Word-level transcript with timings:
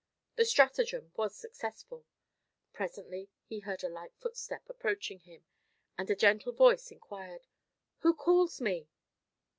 The 0.35 0.45
stratagem 0.45 1.11
was 1.15 1.35
successful. 1.37 2.07
Presently 2.73 3.29
he 3.45 3.59
heard 3.59 3.83
a 3.83 3.87
light 3.87 4.13
footstep 4.17 4.67
approaching 4.67 5.19
him, 5.19 5.45
and 5.95 6.09
a 6.09 6.15
gentle 6.15 6.53
voice 6.53 6.89
inquired 6.89 7.45
"Who 7.99 8.15
calls 8.15 8.59
me?" 8.59 8.89